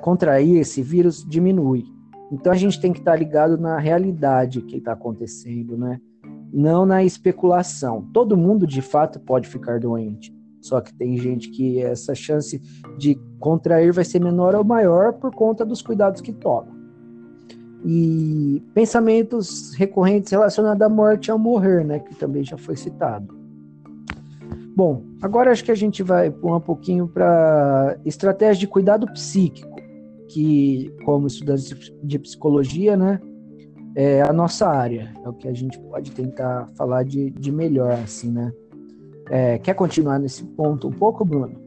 contrair 0.01 0.57
esse 0.59 0.81
vírus 0.81 1.25
diminui. 1.27 1.96
Então 2.31 2.51
a 2.51 2.55
gente 2.55 2.79
tem 2.79 2.91
que 2.91 2.99
estar 2.99 3.15
ligado 3.15 3.57
na 3.57 3.77
realidade 3.79 4.61
que 4.61 4.77
está 4.77 4.93
acontecendo, 4.93 5.77
né? 5.77 5.99
Não 6.51 6.85
na 6.85 7.03
especulação. 7.03 8.07
Todo 8.13 8.37
mundo 8.37 8.67
de 8.67 8.81
fato 8.81 9.19
pode 9.19 9.47
ficar 9.47 9.79
doente. 9.79 10.35
Só 10.61 10.81
que 10.81 10.93
tem 10.93 11.17
gente 11.17 11.49
que 11.49 11.79
essa 11.79 12.13
chance 12.13 12.59
de 12.97 13.15
contrair 13.39 13.93
vai 13.93 14.03
ser 14.03 14.19
menor 14.19 14.55
ou 14.55 14.63
maior 14.63 15.13
por 15.13 15.33
conta 15.33 15.65
dos 15.65 15.81
cuidados 15.81 16.19
que 16.19 16.33
toma. 16.33 16.75
E 17.85 18.61
pensamentos 18.73 19.73
recorrentes 19.75 20.31
relacionados 20.31 20.81
à 20.81 20.89
morte 20.89 21.31
ao 21.31 21.39
morrer, 21.39 21.85
né? 21.85 21.99
Que 21.99 22.15
também 22.15 22.43
já 22.43 22.57
foi 22.57 22.75
citado. 22.75 23.37
Bom, 24.75 25.03
agora 25.21 25.51
acho 25.51 25.63
que 25.63 25.71
a 25.71 25.75
gente 25.75 26.03
vai 26.03 26.29
pular 26.29 26.57
um 26.57 26.61
pouquinho 26.61 27.07
para 27.07 27.97
estratégia 28.05 28.59
de 28.59 28.67
cuidado 28.67 29.07
psíquico 29.13 29.86
que, 30.27 30.93
como 31.05 31.27
estudantes 31.27 31.73
de 32.03 32.19
psicologia, 32.19 32.95
né, 32.95 33.19
é 33.95 34.21
a 34.21 34.31
nossa 34.31 34.67
área, 34.67 35.13
é 35.23 35.29
o 35.29 35.33
que 35.33 35.47
a 35.47 35.53
gente 35.53 35.79
pode 35.79 36.11
tentar 36.11 36.67
falar 36.77 37.03
de, 37.03 37.31
de 37.31 37.51
melhor, 37.51 37.93
assim, 37.93 38.31
né? 38.31 38.51
É, 39.29 39.57
quer 39.57 39.73
continuar 39.73 40.19
nesse 40.19 40.43
ponto 40.43 40.87
um 40.87 40.91
pouco, 40.91 41.25
Bruno? 41.25 41.59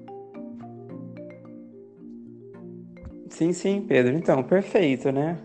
Sim, 3.29 3.52
sim, 3.52 3.85
Pedro. 3.87 4.14
Então, 4.17 4.43
perfeito, 4.43 5.11
né? 5.11 5.38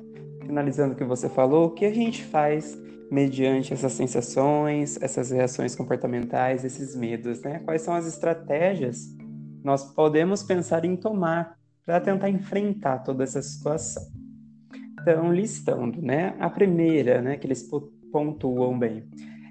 Finalizando 0.45 0.93
o 0.93 0.95
que 0.95 1.03
você 1.03 1.27
falou, 1.27 1.67
o 1.67 1.71
que 1.71 1.85
a 1.85 1.93
gente 1.93 2.23
faz 2.23 2.79
mediante 3.11 3.73
essas 3.73 3.93
sensações, 3.93 5.01
essas 5.01 5.31
reações 5.31 5.75
comportamentais, 5.75 6.63
esses 6.63 6.95
medos, 6.95 7.41
né? 7.41 7.59
Quais 7.65 7.81
são 7.81 7.93
as 7.93 8.05
estratégias 8.05 9.15
nós 9.63 9.83
podemos 9.83 10.43
pensar 10.43 10.85
em 10.85 10.95
tomar 10.95 11.57
para 11.85 12.01
tentar 12.01 12.29
enfrentar 12.29 12.99
toda 12.99 13.23
essa 13.23 13.41
situação? 13.41 14.03
Então, 14.99 15.31
listando, 15.31 16.01
né? 16.01 16.35
A 16.39 16.49
primeira, 16.49 17.21
né, 17.21 17.37
que 17.37 17.45
eles 17.45 17.69
pontuam 18.11 18.77
bem, 18.77 19.03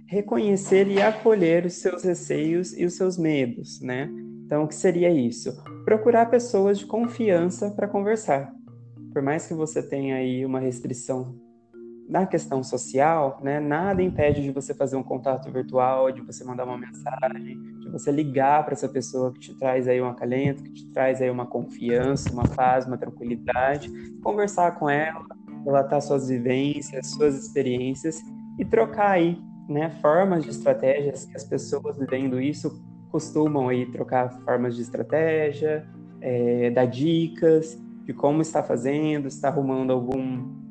reconhecer 0.06 0.88
e 0.88 1.00
acolher 1.00 1.64
os 1.64 1.74
seus 1.74 2.02
receios 2.02 2.76
e 2.76 2.84
os 2.84 2.96
seus 2.96 3.16
medos, 3.16 3.80
né? 3.80 4.10
Então, 4.44 4.64
o 4.64 4.68
que 4.68 4.74
seria 4.74 5.10
isso? 5.10 5.50
Procurar 5.84 6.26
pessoas 6.26 6.78
de 6.78 6.86
confiança 6.86 7.70
para 7.70 7.88
conversar. 7.88 8.52
Por 9.12 9.22
mais 9.22 9.46
que 9.46 9.54
você 9.54 9.82
tenha 9.82 10.16
aí 10.16 10.44
uma 10.44 10.58
restrição 10.58 11.43
na 12.08 12.26
questão 12.26 12.62
social, 12.62 13.40
né, 13.42 13.58
nada 13.58 14.02
impede 14.02 14.42
de 14.42 14.50
você 14.50 14.74
fazer 14.74 14.96
um 14.96 15.02
contato 15.02 15.50
virtual, 15.50 16.12
de 16.12 16.20
você 16.20 16.44
mandar 16.44 16.64
uma 16.64 16.76
mensagem, 16.76 17.58
de 17.80 17.90
você 17.90 18.12
ligar 18.12 18.64
para 18.64 18.74
essa 18.74 18.88
pessoa 18.88 19.32
que 19.32 19.40
te 19.40 19.54
traz 19.58 19.88
aí 19.88 20.00
um 20.00 20.08
acalento, 20.08 20.62
que 20.62 20.72
te 20.72 20.86
traz 20.92 21.22
aí 21.22 21.30
uma 21.30 21.46
confiança, 21.46 22.30
uma 22.30 22.44
paz, 22.44 22.86
uma 22.86 22.98
tranquilidade, 22.98 23.90
conversar 24.22 24.72
com 24.78 24.88
ela, 24.88 25.24
relatar 25.64 26.00
suas 26.02 26.28
vivências, 26.28 27.10
suas 27.10 27.36
experiências 27.36 28.20
e 28.58 28.64
trocar 28.64 29.12
aí, 29.12 29.38
né, 29.68 29.90
formas 30.02 30.44
de 30.44 30.50
estratégias 30.50 31.24
que 31.24 31.36
as 31.36 31.44
pessoas 31.44 31.98
vivendo 31.98 32.40
isso 32.40 32.82
costumam 33.10 33.68
aí 33.68 33.86
trocar 33.86 34.28
formas 34.44 34.76
de 34.76 34.82
estratégia, 34.82 35.88
é, 36.20 36.70
dar 36.70 36.84
dicas 36.84 37.78
de 38.04 38.12
como 38.12 38.42
está 38.42 38.62
fazendo, 38.62 39.28
está 39.28 39.48
arrumando 39.48 39.92
algum 39.92 40.63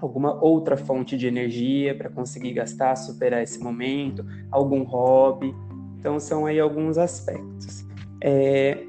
alguma 0.00 0.42
outra 0.42 0.76
fonte 0.76 1.16
de 1.16 1.26
energia 1.26 1.94
para 1.94 2.10
conseguir 2.10 2.52
gastar, 2.52 2.96
superar 2.96 3.42
esse 3.42 3.58
momento, 3.58 4.24
algum 4.50 4.82
hobby. 4.82 5.54
Então, 5.98 6.18
são 6.18 6.46
aí 6.46 6.58
alguns 6.58 6.96
aspectos. 6.98 7.84
É, 8.22 8.84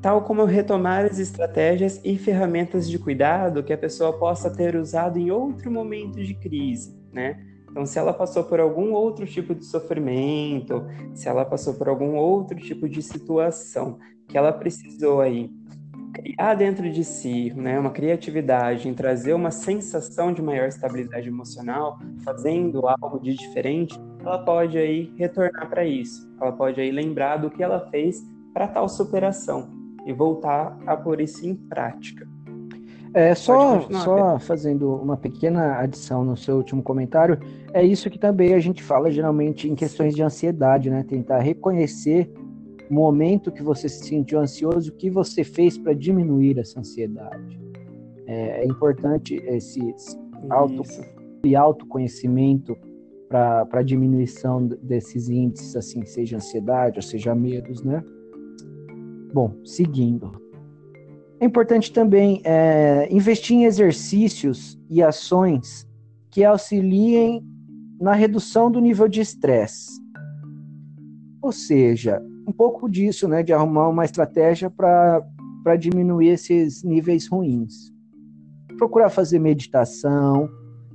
tal 0.00 0.22
como 0.22 0.44
retomar 0.44 1.04
as 1.04 1.18
estratégias 1.18 2.00
e 2.04 2.18
ferramentas 2.18 2.90
de 2.90 2.98
cuidado 2.98 3.62
que 3.62 3.72
a 3.72 3.78
pessoa 3.78 4.18
possa 4.18 4.50
ter 4.50 4.74
usado 4.74 5.18
em 5.18 5.30
outro 5.30 5.70
momento 5.70 6.22
de 6.22 6.34
crise, 6.34 6.98
né? 7.12 7.40
Então, 7.70 7.86
se 7.86 7.98
ela 7.98 8.12
passou 8.12 8.44
por 8.44 8.60
algum 8.60 8.92
outro 8.92 9.24
tipo 9.24 9.54
de 9.54 9.64
sofrimento, 9.64 10.84
se 11.14 11.26
ela 11.26 11.44
passou 11.44 11.72
por 11.74 11.88
algum 11.88 12.16
outro 12.16 12.58
tipo 12.58 12.86
de 12.86 13.00
situação 13.00 13.98
que 14.28 14.36
ela 14.36 14.52
precisou 14.52 15.20
aí 15.20 15.50
criar 16.32 16.54
dentro 16.54 16.90
de 16.90 17.04
si 17.04 17.52
né, 17.54 17.78
uma 17.78 17.90
criatividade, 17.90 18.88
em 18.88 18.94
trazer 18.94 19.34
uma 19.34 19.50
sensação 19.50 20.32
de 20.32 20.40
maior 20.40 20.68
estabilidade 20.68 21.28
emocional, 21.28 21.98
fazendo 22.24 22.86
algo 22.86 23.20
de 23.20 23.34
diferente, 23.34 23.98
ela 24.20 24.38
pode 24.38 24.78
aí 24.78 25.12
retornar 25.16 25.68
para 25.68 25.84
isso. 25.84 26.28
Ela 26.40 26.52
pode 26.52 26.80
aí 26.80 26.90
lembrar 26.90 27.36
do 27.36 27.50
que 27.50 27.62
ela 27.62 27.80
fez 27.90 28.22
para 28.52 28.66
tal 28.66 28.88
superação 28.88 29.68
e 30.06 30.12
voltar 30.12 30.78
a 30.86 30.96
pôr 30.96 31.20
isso 31.20 31.46
em 31.46 31.54
prática. 31.54 32.26
É, 33.14 33.34
só, 33.34 33.82
só 33.90 34.38
fazendo 34.38 34.94
uma 34.94 35.18
pequena 35.18 35.78
adição 35.78 36.24
no 36.24 36.34
seu 36.34 36.56
último 36.56 36.82
comentário, 36.82 37.38
é 37.74 37.84
isso 37.84 38.08
que 38.08 38.18
também 38.18 38.54
a 38.54 38.58
gente 38.58 38.82
fala 38.82 39.10
geralmente 39.10 39.68
em 39.68 39.74
questões 39.74 40.14
de 40.14 40.22
ansiedade, 40.22 40.88
né? 40.88 41.04
Tentar 41.06 41.40
reconhecer 41.40 42.32
momento 42.92 43.50
que 43.50 43.62
você 43.62 43.88
se 43.88 44.04
sentiu 44.04 44.38
ansioso, 44.38 44.90
o 44.90 44.94
que 44.94 45.08
você 45.08 45.42
fez 45.42 45.78
para 45.78 45.94
diminuir 45.94 46.58
essa 46.58 46.78
ansiedade. 46.78 47.58
É, 48.26 48.62
é 48.62 48.66
importante 48.66 49.34
esse 49.46 49.80
auto, 50.50 50.82
e 51.44 51.56
autoconhecimento 51.56 52.76
para 53.28 53.66
a 53.72 53.82
diminuição 53.82 54.66
desses 54.66 55.30
índices, 55.30 55.74
assim, 55.74 56.04
seja 56.04 56.36
ansiedade 56.36 56.98
ou 56.98 57.02
seja 57.02 57.34
medos, 57.34 57.82
né? 57.82 58.04
Bom, 59.32 59.54
seguindo. 59.64 60.30
É 61.40 61.46
importante 61.46 61.90
também 61.92 62.42
é, 62.44 63.08
investir 63.10 63.56
em 63.56 63.64
exercícios 63.64 64.78
e 64.90 65.02
ações 65.02 65.88
que 66.30 66.44
auxiliem 66.44 67.42
na 67.98 68.12
redução 68.12 68.70
do 68.70 68.80
nível 68.80 69.08
de 69.08 69.22
estresse. 69.22 69.90
Ou 71.40 71.50
seja, 71.50 72.22
um 72.46 72.52
pouco 72.52 72.88
disso, 72.88 73.28
né, 73.28 73.42
de 73.42 73.52
arrumar 73.52 73.88
uma 73.88 74.04
estratégia 74.04 74.70
para 74.70 75.76
diminuir 75.78 76.28
esses 76.28 76.82
níveis 76.82 77.28
ruins. 77.28 77.92
Procurar 78.76 79.10
fazer 79.10 79.38
meditação, 79.38 80.48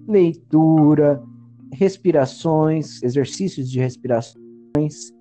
leitura, 0.07 1.21
respirações, 1.71 3.01
exercícios 3.03 3.69
de 3.69 3.79
respirações, 3.79 5.13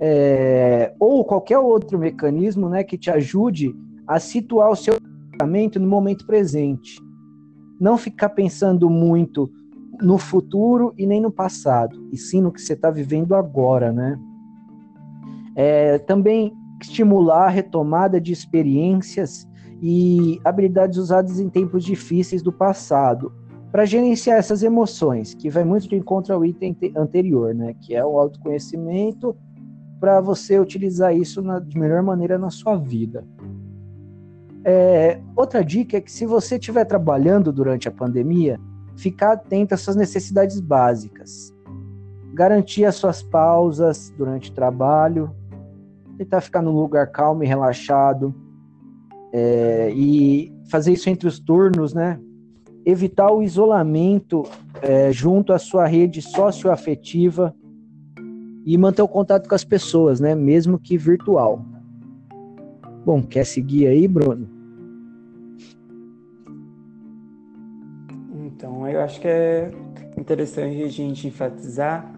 é, 0.00 0.94
ou 0.98 1.24
qualquer 1.24 1.58
outro 1.58 1.98
mecanismo 1.98 2.68
né, 2.68 2.82
que 2.82 2.98
te 2.98 3.10
ajude 3.10 3.74
a 4.06 4.18
situar 4.18 4.70
o 4.70 4.76
seu 4.76 4.96
pensamento 5.30 5.78
no 5.80 5.88
momento 5.88 6.26
presente. 6.26 7.00
Não 7.80 7.96
ficar 7.96 8.30
pensando 8.30 8.88
muito 8.88 9.50
no 10.00 10.18
futuro 10.18 10.92
e 10.98 11.06
nem 11.06 11.20
no 11.20 11.30
passado, 11.30 12.08
e 12.12 12.16
sim 12.16 12.40
no 12.40 12.52
que 12.52 12.60
você 12.60 12.72
está 12.72 12.90
vivendo 12.90 13.34
agora, 13.34 13.92
né? 13.92 14.18
É, 15.56 15.98
também 15.98 16.52
estimular 16.80 17.46
a 17.46 17.50
retomada 17.50 18.20
de 18.20 18.32
experiências 18.32 19.46
e 19.80 20.40
habilidades 20.44 20.98
usadas 20.98 21.38
em 21.40 21.48
tempos 21.48 21.84
difíceis 21.84 22.42
do 22.42 22.52
passado, 22.52 23.32
para 23.70 23.84
gerenciar 23.84 24.38
essas 24.38 24.62
emoções, 24.62 25.34
que 25.34 25.50
vai 25.50 25.64
muito 25.64 25.88
de 25.88 25.96
encontro 25.96 26.32
ao 26.32 26.44
item 26.44 26.76
anterior, 26.96 27.54
né, 27.54 27.74
que 27.80 27.94
é 27.94 28.04
o 28.04 28.18
autoconhecimento, 28.18 29.36
para 29.98 30.20
você 30.20 30.60
utilizar 30.60 31.16
isso 31.16 31.42
na, 31.42 31.58
de 31.58 31.78
melhor 31.78 32.02
maneira 32.02 32.38
na 32.38 32.50
sua 32.50 32.76
vida. 32.76 33.26
É, 34.64 35.20
outra 35.34 35.64
dica 35.64 35.96
é 35.96 36.00
que 36.00 36.10
se 36.10 36.24
você 36.24 36.54
estiver 36.54 36.84
trabalhando 36.84 37.52
durante 37.52 37.88
a 37.88 37.90
pandemia, 37.90 38.58
ficar 38.96 39.32
atento 39.32 39.74
às 39.74 39.80
suas 39.80 39.96
necessidades 39.96 40.60
básicas. 40.60 41.52
Garantir 42.32 42.84
as 42.84 42.94
suas 42.94 43.22
pausas 43.22 44.12
durante 44.16 44.50
o 44.50 44.54
trabalho, 44.54 45.34
tentar 46.16 46.40
ficar 46.40 46.62
num 46.62 46.72
lugar 46.72 47.10
calmo 47.10 47.42
e 47.42 47.46
relaxado 47.46 48.34
é, 49.32 49.92
e 49.94 50.52
fazer 50.70 50.92
isso 50.92 51.10
entre 51.10 51.26
os 51.26 51.38
turnos, 51.38 51.92
né? 51.92 52.20
Evitar 52.86 53.30
o 53.32 53.42
isolamento 53.42 54.44
é, 54.82 55.10
junto 55.10 55.52
à 55.52 55.58
sua 55.58 55.86
rede 55.86 56.22
socioafetiva 56.22 57.54
e 58.64 58.78
manter 58.78 59.02
o 59.02 59.08
contato 59.08 59.48
com 59.48 59.54
as 59.54 59.64
pessoas, 59.64 60.20
né? 60.20 60.34
Mesmo 60.34 60.78
que 60.78 60.96
virtual. 60.96 61.64
Bom, 63.04 63.22
quer 63.22 63.44
seguir 63.44 63.86
aí, 63.86 64.08
Bruno? 64.08 64.48
Então, 68.46 68.88
eu 68.88 69.00
acho 69.00 69.20
que 69.20 69.28
é 69.28 69.70
interessante 70.16 70.82
a 70.82 70.88
gente 70.88 71.26
enfatizar 71.26 72.13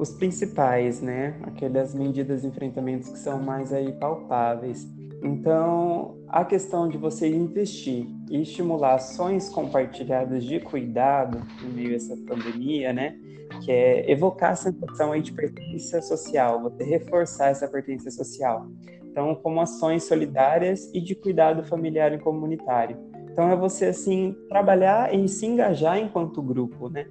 os 0.00 0.10
principais, 0.12 1.02
né? 1.02 1.38
Aquelas 1.42 1.94
medidas 1.94 2.40
de 2.40 2.48
enfrentamentos 2.48 3.10
que 3.10 3.18
são 3.18 3.38
mais 3.38 3.70
aí 3.70 3.92
palpáveis. 3.92 4.88
Então, 5.22 6.16
a 6.26 6.42
questão 6.42 6.88
de 6.88 6.96
você 6.96 7.28
investir 7.28 8.06
e 8.30 8.40
estimular 8.40 8.94
ações 8.94 9.50
compartilhadas 9.50 10.42
de 10.44 10.58
cuidado 10.58 11.46
no 11.62 11.70
meio 11.70 11.90
dessa 11.90 12.16
pandemia, 12.26 12.94
né? 12.94 13.14
Que 13.62 13.70
é 13.70 14.10
evocar 14.10 14.52
a 14.52 14.56
sensação 14.56 15.12
aí 15.12 15.20
de 15.20 15.32
pertença 15.32 16.00
social, 16.00 16.62
você 16.62 16.82
reforçar 16.82 17.48
essa 17.48 17.68
pertença 17.68 18.10
social. 18.10 18.66
Então, 19.04 19.34
como 19.34 19.60
ações 19.60 20.04
solidárias 20.04 20.90
e 20.94 21.00
de 21.02 21.14
cuidado 21.14 21.62
familiar 21.64 22.10
e 22.14 22.18
comunitário. 22.18 22.96
Então, 23.30 23.50
é 23.50 23.56
você, 23.56 23.86
assim, 23.86 24.34
trabalhar 24.48 25.14
e 25.14 25.28
se 25.28 25.44
engajar 25.44 25.98
enquanto 25.98 26.40
grupo, 26.40 26.88
né? 26.88 27.06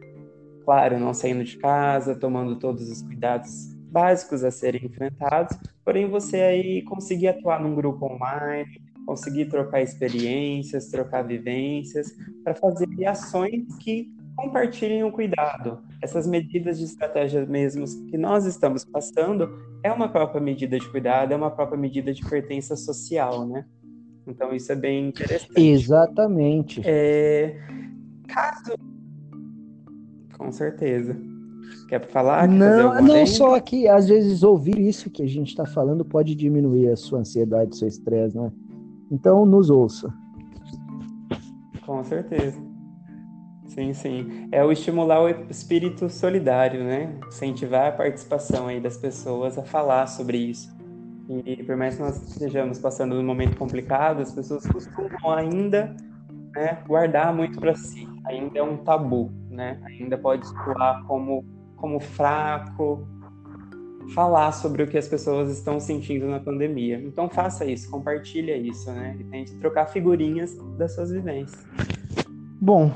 Claro, 0.69 0.99
não 0.99 1.15
saindo 1.15 1.43
de 1.43 1.57
casa, 1.57 2.13
tomando 2.13 2.55
todos 2.59 2.91
os 2.91 3.01
cuidados 3.01 3.73
básicos 3.91 4.43
a 4.43 4.51
serem 4.51 4.85
enfrentados, 4.85 5.57
porém 5.83 6.07
você 6.07 6.41
aí 6.41 6.83
conseguir 6.83 7.29
atuar 7.29 7.59
num 7.59 7.73
grupo 7.73 8.05
online, 8.05 8.79
conseguir 9.03 9.45
trocar 9.45 9.81
experiências, 9.81 10.91
trocar 10.91 11.23
vivências, 11.23 12.15
para 12.43 12.53
fazer 12.53 12.87
ações 13.07 13.65
que 13.77 14.13
compartilhem 14.35 15.03
o 15.03 15.11
cuidado. 15.11 15.81
Essas 16.03 16.27
medidas 16.27 16.77
de 16.77 16.85
estratégia 16.85 17.43
mesmo 17.47 17.85
que 18.07 18.15
nós 18.15 18.45
estamos 18.45 18.85
passando 18.85 19.49
é 19.81 19.91
uma 19.91 20.07
própria 20.07 20.39
medida 20.39 20.77
de 20.77 20.87
cuidado, 20.87 21.31
é 21.31 21.35
uma 21.35 21.49
própria 21.49 21.79
medida 21.79 22.13
de 22.13 22.23
pertença 22.29 22.75
social, 22.75 23.43
né? 23.47 23.65
Então 24.27 24.53
isso 24.53 24.71
é 24.71 24.75
bem 24.75 25.07
interessante. 25.07 25.59
Exatamente. 25.59 26.79
É... 26.85 27.59
Caso 28.27 28.75
com 30.39 30.51
certeza. 30.51 31.15
Quer 31.87 32.07
falar? 32.07 32.47
Quer 32.47 32.55
não, 32.55 33.01
não 33.01 33.25
só 33.27 33.59
que 33.59 33.87
às 33.87 34.07
vezes 34.07 34.41
ouvir 34.41 34.79
isso 34.79 35.09
que 35.09 35.21
a 35.21 35.27
gente 35.27 35.49
está 35.49 35.65
falando 35.65 36.03
pode 36.05 36.33
diminuir 36.33 36.89
a 36.89 36.95
sua 36.95 37.19
ansiedade, 37.19 37.75
seu 37.75 37.87
estresse, 37.87 38.37
né? 38.37 38.51
Então 39.11 39.45
nos 39.45 39.69
ouça. 39.69 40.11
Com 41.85 42.03
certeza. 42.03 42.57
Sim, 43.65 43.93
sim. 43.93 44.47
É 44.51 44.63
o 44.63 44.71
estimular 44.71 45.21
o 45.21 45.29
espírito 45.49 46.09
solidário, 46.09 46.83
né? 46.83 47.15
Incentivar 47.27 47.89
a 47.89 47.91
participação 47.91 48.67
aí 48.67 48.79
das 48.79 48.97
pessoas 48.97 49.57
a 49.57 49.63
falar 49.63 50.07
sobre 50.07 50.37
isso. 50.37 50.75
E 51.45 51.63
por 51.63 51.75
mais 51.77 51.95
que 51.95 52.01
nós 52.01 52.17
estejamos 52.27 52.79
passando 52.79 53.15
um 53.15 53.23
momento 53.23 53.55
complicado, 53.57 54.21
as 54.21 54.31
pessoas 54.31 54.65
costumam 54.65 55.31
ainda 55.31 55.95
né, 56.55 56.79
guardar 56.87 57.33
muito 57.35 57.59
para 57.59 57.75
si. 57.75 58.07
Ainda 58.25 58.57
é 58.57 58.63
um 58.63 58.77
tabu, 58.77 59.31
né? 59.49 59.79
Ainda 59.85 60.17
pode 60.17 60.47
soar 60.47 61.03
como 61.05 61.45
como 61.79 61.99
fraco, 61.99 63.07
falar 64.13 64.51
sobre 64.51 64.83
o 64.83 64.87
que 64.87 64.97
as 64.97 65.07
pessoas 65.07 65.49
estão 65.49 65.79
sentindo 65.79 66.27
na 66.27 66.39
pandemia. 66.39 66.99
Então 66.99 67.29
faça 67.29 67.65
isso, 67.65 67.89
compartilha 67.89 68.55
isso, 68.57 68.91
né? 68.91 69.15
E 69.19 69.23
tente 69.23 69.55
trocar 69.55 69.87
figurinhas 69.87 70.57
das 70.77 70.93
suas 70.93 71.11
vivências. 71.11 71.65
Bom, 72.59 72.91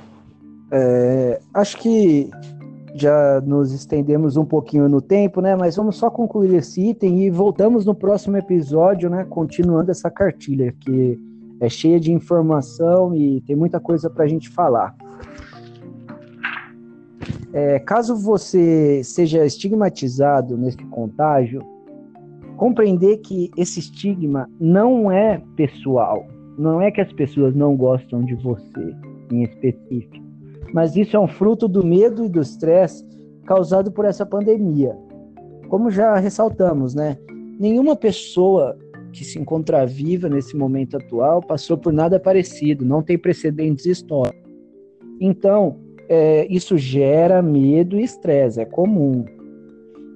é, 0.71 1.39
acho 1.53 1.77
que 1.77 2.29
já 2.95 3.41
nos 3.41 3.71
estendemos 3.71 4.37
um 4.37 4.45
pouquinho 4.45 4.87
no 4.89 5.01
tempo, 5.01 5.41
né? 5.41 5.55
Mas 5.55 5.75
vamos 5.75 5.95
só 5.95 6.09
concluir 6.09 6.53
esse 6.55 6.89
item 6.89 7.23
e 7.23 7.29
voltamos 7.29 7.85
no 7.85 7.95
próximo 7.95 8.37
episódio, 8.37 9.09
né? 9.09 9.25
Continuando 9.29 9.91
essa 9.91 10.11
cartilha 10.11 10.73
que 10.79 11.19
é 11.59 11.69
cheia 11.69 11.99
de 11.99 12.11
informação 12.11 13.15
e 13.15 13.41
tem 13.41 13.55
muita 13.55 13.79
coisa 13.79 14.09
para 14.09 14.25
a 14.25 14.27
gente 14.27 14.49
falar. 14.49 14.95
É, 17.53 17.79
caso 17.79 18.15
você 18.15 19.03
seja 19.03 19.45
estigmatizado 19.45 20.57
nesse 20.57 20.83
contágio, 20.85 21.61
compreender 22.57 23.17
que 23.17 23.51
esse 23.55 23.79
estigma 23.79 24.49
não 24.59 25.11
é 25.11 25.41
pessoal, 25.55 26.25
não 26.57 26.81
é 26.81 26.91
que 26.91 27.01
as 27.01 27.13
pessoas 27.13 27.55
não 27.55 27.75
gostam 27.77 28.23
de 28.25 28.35
você 28.35 28.95
em 29.31 29.43
específico 29.43 30.23
mas 30.73 30.95
isso 30.95 31.15
é 31.15 31.19
um 31.19 31.27
fruto 31.27 31.67
do 31.67 31.85
medo 31.85 32.25
e 32.25 32.29
do 32.29 32.41
estresse 32.41 33.05
causado 33.45 33.91
por 33.91 34.05
essa 34.05 34.25
pandemia. 34.25 34.97
Como 35.69 35.91
já 35.91 36.15
ressaltamos, 36.17 36.95
né? 36.95 37.15
Nenhuma 37.59 37.95
pessoa 37.95 38.75
que 39.11 39.23
se 39.23 39.37
encontra 39.37 39.85
viva 39.85 40.27
nesse 40.27 40.57
momento 40.57 40.97
atual 40.97 41.41
passou 41.41 41.77
por 41.77 41.93
nada 41.93 42.19
parecido, 42.19 42.83
não 42.83 43.03
tem 43.03 43.17
precedentes 43.17 43.85
históricos. 43.85 44.41
Então, 45.21 45.77
é, 46.09 46.47
isso 46.49 46.77
gera 46.77 47.41
medo 47.41 47.99
e 47.99 48.03
estresse, 48.03 48.59
é 48.59 48.65
comum. 48.65 49.25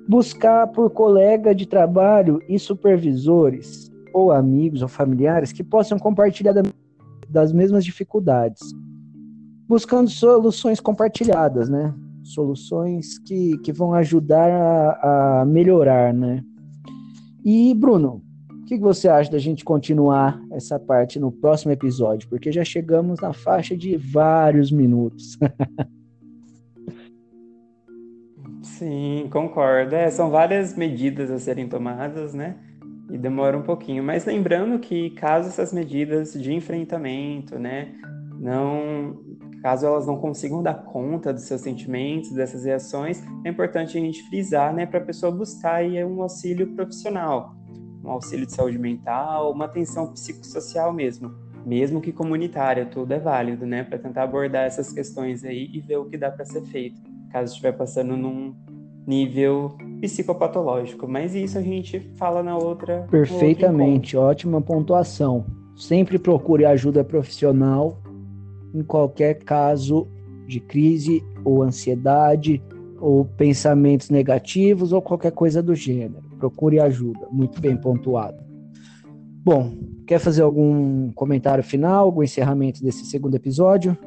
Buscar 0.07 0.67
por 0.67 0.89
colega 0.89 1.53
de 1.53 1.65
trabalho 1.65 2.41
e 2.47 2.57
supervisores, 2.57 3.91
ou 4.13 4.31
amigos 4.31 4.81
ou 4.81 4.87
familiares 4.87 5.51
que 5.51 5.63
possam 5.63 5.99
compartilhar 5.99 6.53
das 7.29 7.51
mesmas 7.51 7.83
dificuldades 7.83 8.59
buscando 9.67 10.09
soluções 10.09 10.79
compartilhadas, 10.79 11.67
né? 11.69 11.93
Soluções 12.23 13.19
que, 13.19 13.57
que 13.59 13.73
vão 13.73 13.93
ajudar 13.93 14.49
a, 14.49 15.41
a 15.41 15.45
melhorar, 15.45 16.13
né? 16.13 16.43
E, 17.43 17.73
Bruno, 17.73 18.21
que 18.67 18.77
você 18.77 19.07
acha 19.07 19.31
da 19.31 19.39
gente 19.39 19.63
continuar 19.63 20.43
essa 20.51 20.77
parte 20.77 21.17
no 21.19 21.31
próximo 21.31 21.71
episódio? 21.71 22.27
Porque 22.27 22.51
já 22.51 22.65
chegamos 22.65 23.21
na 23.21 23.31
faixa 23.31 23.77
de 23.77 23.95
vários 23.95 24.71
minutos. 24.71 25.37
Sim, 28.61 29.29
concordo. 29.31 29.95
É, 29.95 30.09
são 30.09 30.29
várias 30.29 30.75
medidas 30.75 31.31
a 31.31 31.39
serem 31.39 31.69
tomadas, 31.69 32.33
né? 32.33 32.57
E 33.09 33.17
demora 33.17 33.57
um 33.57 33.63
pouquinho. 33.63 34.03
Mas 34.03 34.25
lembrando 34.25 34.77
que 34.79 35.11
caso 35.11 35.47
essas 35.47 35.71
medidas 35.71 36.33
de 36.33 36.53
enfrentamento, 36.53 37.57
né, 37.57 37.95
não 38.37 39.17
Caso 39.61 39.85
elas 39.85 40.05
não 40.05 40.17
consigam 40.17 40.61
dar 40.61 40.75
conta 40.75 41.33
dos 41.33 41.43
seus 41.43 41.61
sentimentos, 41.61 42.31
dessas 42.31 42.63
reações, 42.63 43.23
é 43.43 43.49
importante 43.49 43.97
a 43.97 44.01
gente 44.01 44.21
frisar, 44.29 44.73
né, 44.73 44.85
para 44.85 44.99
a 44.99 45.03
pessoa 45.03 45.31
buscar 45.31 45.75
aí 45.75 46.03
um 46.05 46.21
auxílio 46.21 46.75
profissional, 46.75 47.55
um 48.07 48.11
auxílio 48.11 48.45
de 48.45 48.53
saúde 48.53 48.79
mental, 48.79 49.51
uma 49.51 49.65
atenção 49.65 50.07
psicossocial 50.13 50.93
mesmo, 50.93 51.31
mesmo 51.65 51.99
que 51.99 52.13
comunitária, 52.13 52.85
tudo 52.85 53.11
é 53.11 53.19
válido, 53.19 53.65
né, 53.65 53.83
para 53.83 53.99
tentar 53.99 54.23
abordar 54.23 54.65
essas 54.65 54.91
questões 54.93 55.43
aí 55.43 55.69
e 55.73 55.81
ver 55.81 55.97
o 55.97 56.05
que 56.05 56.17
dá 56.17 56.31
para 56.31 56.45
ser 56.45 56.61
feito, 56.63 57.01
caso 57.31 57.51
estiver 57.51 57.73
passando 57.73 58.15
num 58.15 58.55
nível 59.05 59.75
psicopatológico. 59.99 61.07
Mas 61.07 61.35
isso 61.35 61.57
a 61.57 61.61
gente 61.61 61.99
fala 62.15 62.41
na 62.41 62.57
outra. 62.57 63.05
Perfeitamente, 63.11 64.15
ótima 64.15 64.61
pontuação. 64.61 65.45
Sempre 65.75 66.17
procure 66.17 66.65
ajuda 66.65 67.03
profissional 67.03 68.01
em 68.73 68.83
qualquer 68.83 69.35
caso 69.43 70.07
de 70.47 70.59
crise 70.59 71.23
ou 71.43 71.61
ansiedade 71.61 72.61
ou 72.99 73.25
pensamentos 73.25 74.09
negativos 74.09 74.91
ou 74.91 75.01
qualquer 75.01 75.31
coisa 75.31 75.61
do 75.61 75.75
gênero. 75.75 76.23
Procure 76.37 76.79
ajuda, 76.79 77.27
muito 77.31 77.59
bem 77.59 77.75
pontuado. 77.75 78.37
Bom, 79.43 79.77
quer 80.05 80.19
fazer 80.19 80.41
algum 80.41 81.11
comentário 81.13 81.63
final, 81.63 82.05
algum 82.05 82.23
encerramento 82.23 82.83
desse 82.83 83.05
segundo 83.05 83.35
episódio? 83.35 83.97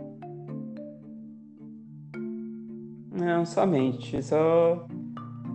Não, 3.13 3.45
somente. 3.45 4.23
Só 4.23 4.87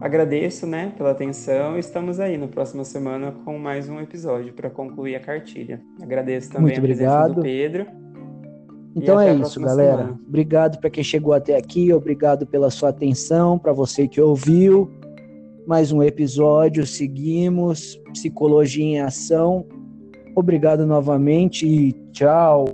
agradeço, 0.02 0.66
né, 0.66 0.92
pela 0.98 1.12
atenção. 1.12 1.78
Estamos 1.78 2.20
aí 2.20 2.38
na 2.38 2.48
próxima 2.48 2.84
semana 2.84 3.32
com 3.44 3.58
mais 3.58 3.88
um 3.90 4.00
episódio 4.00 4.54
para 4.54 4.70
concluir 4.70 5.16
a 5.16 5.20
cartilha. 5.20 5.82
Agradeço 6.02 6.52
também 6.52 6.74
Muito 6.74 6.80
a 6.80 6.84
presença 6.84 7.30
do 7.30 7.42
Pedro 7.42 8.05
então 8.96 9.20
é 9.20 9.34
isso, 9.36 9.60
galera. 9.60 10.04
Semana. 10.04 10.20
Obrigado 10.28 10.80
para 10.80 10.90
quem 10.90 11.04
chegou 11.04 11.34
até 11.34 11.58
aqui, 11.58 11.92
obrigado 11.92 12.46
pela 12.46 12.70
sua 12.70 12.90
atenção, 12.90 13.60
para 13.60 13.74
você 13.74 14.08
que 14.08 14.22
ouviu. 14.22 14.90
Mais 15.68 15.92
um 15.92 16.02
episódio, 16.02 16.86
seguimos. 16.86 18.00
Psicologia 18.14 18.86
em 18.86 19.02
ação. 19.02 19.66
Obrigado 20.36 20.86
novamente 20.86 21.68
e 21.68 21.92
tchau. 22.12 22.66